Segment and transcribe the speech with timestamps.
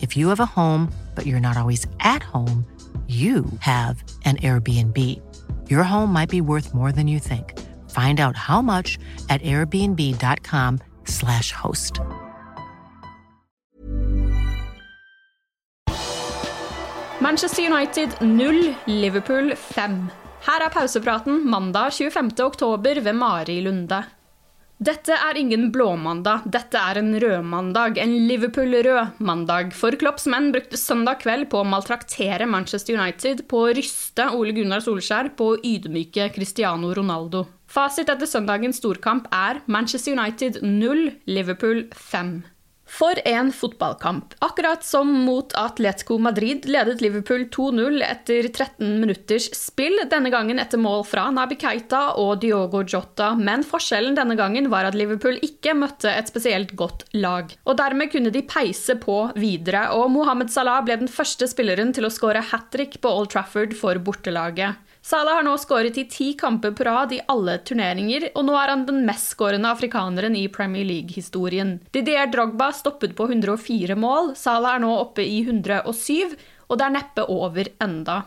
[0.00, 2.64] If you have a home, but you're not always at home,
[3.06, 5.20] you have an Airbnb.
[5.68, 7.60] Your home might be worth more than you think.
[7.90, 12.00] Find out how much at airbnb.com/slash host.
[17.20, 19.90] Manchester United 0, Liverpool 5.
[20.44, 22.40] Her er pausepraten mandag 25.
[22.40, 24.04] oktober ved Mari Lunde.
[24.82, 29.70] Dette er ingen blåmandag, dette er en rødmandag, en Liverpool-rød mandag.
[29.72, 34.54] For Klopps menn brukte søndag kveld på å maltraktere Manchester United, på å ryste Ole
[34.56, 37.44] Gunnar Solskjær, på å ydmyke Cristiano Ronaldo.
[37.70, 42.40] Fasit etter søndagens storkamp er Manchester United 0, Liverpool 5.
[42.94, 44.36] For en fotballkamp.
[44.38, 50.78] Akkurat som mot Atletico Madrid ledet Liverpool 2-0 etter 13 minutters spill, denne gangen etter
[50.78, 55.74] mål fra Nabi Keita og Diogo Jota, men forskjellen denne gangen var at Liverpool ikke
[55.74, 57.50] møtte et spesielt godt lag.
[57.66, 62.06] Og dermed kunne de peise på videre, og Mohammed Salah ble den første spilleren til
[62.06, 64.78] å skåre hat trick på Old Trafford for bortelaget.
[65.04, 68.70] Salah har nå skåret i ti kamper på rad i alle turneringer, og nå er
[68.72, 71.74] han den mestskårende afrikaneren i Premier League-historien.
[71.92, 76.32] Didier Drogba stoppet på 104 mål, Salah er nå oppe i 107,
[76.70, 78.22] og det er neppe over enda.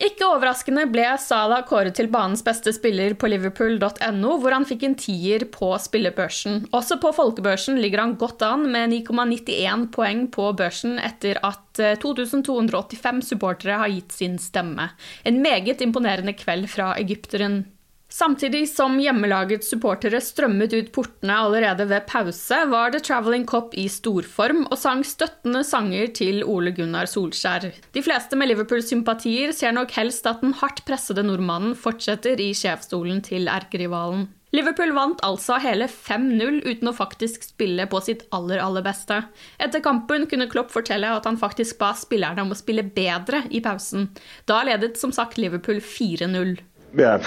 [0.00, 4.96] Ikke overraskende ble Salah kåret til banens beste spiller på liverpool.no, hvor han fikk en
[4.96, 6.62] tier på spillebørsen.
[6.72, 13.34] Også på folkebørsen ligger han godt an med 9,91 poeng på børsen etter at 2285
[13.34, 14.88] supportere har gitt sin stemme.
[15.28, 17.66] En meget imponerende kveld fra egypteren.
[18.12, 23.86] Samtidig som hjemmelagets supportere strømmet ut portene allerede ved pause, var The Travelling Cop i
[23.88, 27.70] storform og sang støttende sanger til Ole Gunnar Solskjær.
[27.96, 33.24] De fleste med Liverpool-sympatier ser nok helst at den hardt pressede nordmannen fortsetter i sjefsstolen
[33.24, 34.28] til erkerivalen.
[34.52, 39.22] Liverpool vant altså hele 5-0 uten å faktisk spille på sitt aller, aller beste.
[39.56, 43.62] Etter kampen kunne Klopp fortelle at han faktisk ba spillerne om å spille bedre i
[43.64, 44.10] pausen.
[44.44, 46.58] Da ledet som sagt Liverpool 4-0.
[46.94, 47.22] Yeah,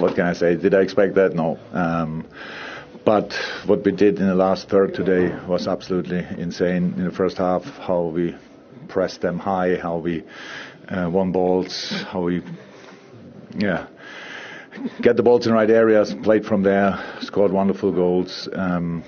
[0.00, 0.56] what can I say?
[0.56, 1.34] Did I expect that?
[1.34, 1.58] No.
[1.72, 2.26] Um,
[3.04, 6.94] but what we did in the last third today was absolutely insane.
[6.96, 8.34] In the first half, how we
[8.88, 10.24] pressed them high, how we
[10.88, 12.42] uh, won balls, how we,
[13.58, 13.88] yeah,
[15.02, 18.48] get the balls in the right areas, played from there, scored wonderful goals.
[18.52, 19.04] Um,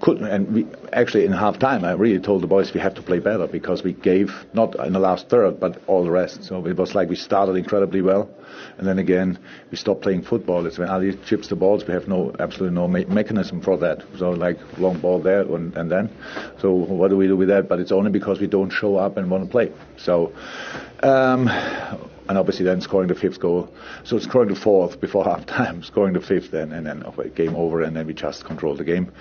[0.00, 3.02] could and we actually in half time I really told the boys we have to
[3.02, 6.44] play better because we gave not in the last third but all the rest.
[6.44, 8.30] So it was like we started incredibly well,
[8.78, 9.38] and then again
[9.70, 10.66] we stopped playing football.
[10.66, 14.02] It's when Ali chips the balls, we have no absolutely no me- mechanism for that.
[14.18, 16.10] So like long ball there and, and then,
[16.60, 17.68] so what do we do with that?
[17.68, 19.72] But it's only because we don't show up and want to play.
[19.96, 20.32] So.
[21.02, 21.50] Um,
[22.28, 23.72] and obviously then scoring the fifth goal.
[24.04, 27.04] So scoring the fourth before half time, scoring the fifth, and, and then
[27.34, 29.12] game over, and then we just controlled the game.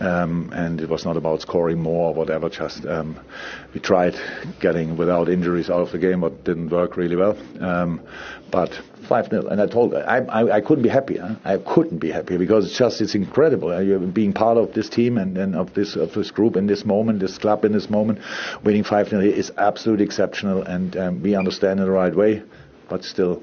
[0.00, 3.18] Um, and it was not about scoring more or whatever, just um,
[3.74, 4.14] we tried
[4.60, 7.36] getting without injuries out of the game, but didn't work really well.
[7.60, 8.00] Um,
[8.50, 9.46] but 5 0.
[9.48, 11.36] And I told I, I, I couldn't be happier.
[11.44, 13.70] I couldn't be happier because it's just it's incredible.
[13.70, 16.84] Uh, being part of this team and, and of this of this group in this
[16.84, 18.20] moment, this club in this moment,
[18.62, 22.42] winning 5 0 is absolutely exceptional, and um, we understand in the right way,
[22.90, 23.38] but still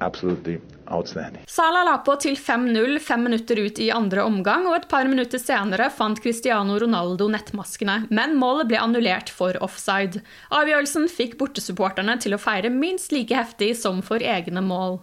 [0.00, 0.60] absolutely
[0.90, 1.44] outstanding.
[1.46, 5.40] Salah la på til 5-0 fem minutter ut i andre omgang, og et par minutter
[5.40, 10.22] senere fant Cristiano Ronaldo nettmaskene, men målet ble annullert for offside.
[10.56, 15.00] Avgjørelsen fikk bortesupporterne til å feire minst like heftig som for egne mål.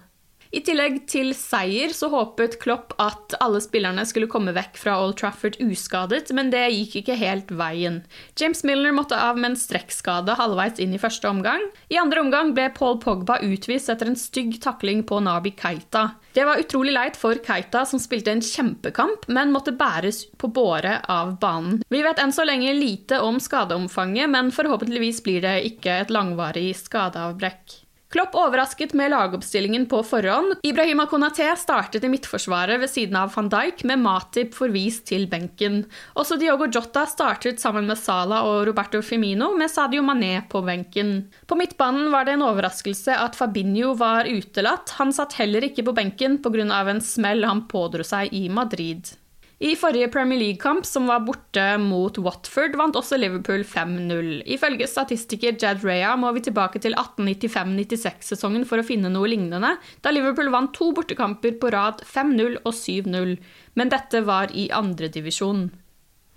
[0.56, 5.18] I tillegg til seier så håpet Klopp at alle spillerne skulle komme vekk fra Old
[5.20, 8.00] Trafford uskadet, men det gikk ikke helt veien.
[8.40, 11.66] James Milner måtte av med en strekkskade halvveis inn i første omgang.
[11.92, 16.10] I andre omgang ble Paul Pogba utvist etter en stygg takling på Nabi Keita.
[16.38, 21.00] Det var utrolig leit for Keita, som spilte en kjempekamp, men måtte bæres på båre
[21.10, 21.82] av banen.
[21.90, 26.70] Vi vet enn så lenge lite om skadeomfanget, men forhåpentligvis blir det ikke et langvarig
[26.78, 27.82] skadeavbrekk.
[28.09, 30.54] Klopp overrasket med lagoppstillingen på forhånd.
[30.63, 35.81] Ibrahima Konaté startet i midtforsvaret ved siden av van Dijk, med Matip forvist til benken.
[36.15, 41.27] Også Diogo Jota startet sammen med Salah og Roberto Firmino, med Sadio Mané på benken.
[41.48, 44.95] På midtbanen var det en overraskelse at Fabinho var utelatt.
[45.01, 46.63] Han satt heller ikke på benken pga.
[46.88, 49.18] en smell han pådro seg i Madrid.
[49.57, 54.44] I forrige Premier League-kamp, som var borte mot Watford, vant også Liverpool 5-0.
[54.54, 59.74] Ifølge statistiker Jad Rea må vi tilbake til 1895-96-sesongen for å finne noe lignende,
[60.06, 63.33] da Liverpool vant to bortekamper på rad 5-0 og 7-0,
[63.81, 65.71] men dette var i andredivisjon.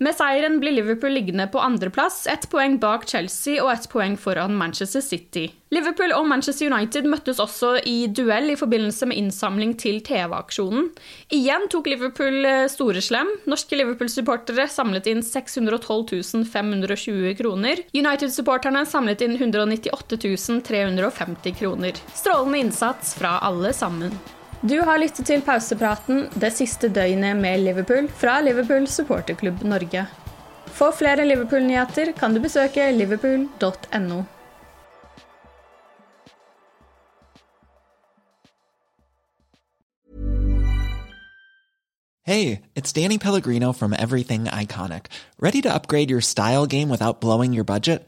[0.01, 4.55] Med seieren blir Liverpool liggende på andreplass, ett poeng bak Chelsea og ett poeng foran
[4.57, 5.43] Manchester City.
[5.69, 10.89] Liverpool og Manchester United møttes også i duell i forbindelse med innsamling til TV-aksjonen.
[11.37, 13.29] Igjen tok Liverpool eh, store slem.
[13.45, 17.85] Norske Liverpool-supportere samlet inn 612 520 kroner.
[17.93, 20.17] United-supporterne samlet inn 198
[20.65, 22.05] 350 kroner.
[22.17, 24.17] Strålende innsats fra alle sammen.
[24.61, 30.03] Du har lyttet til pausepraten det siste døgnet med Liverpool fra Liverpool supporterklubb Norge.
[30.67, 34.21] For flere Liverpool-nyheter kan du besøke liverpool.no.
[42.23, 45.07] Hey, it's Danny Pellegrino from Everything Iconic.
[45.39, 48.07] Ready to upgrade your style game without blowing your budget?